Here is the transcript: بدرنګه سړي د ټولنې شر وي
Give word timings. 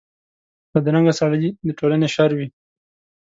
بدرنګه 0.73 1.13
سړي 1.19 1.47
د 1.65 1.69
ټولنې 1.79 2.07
شر 2.15 2.31
وي 2.37 2.47